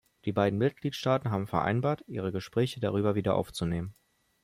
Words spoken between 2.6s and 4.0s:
darüber wiederaufzunehmen.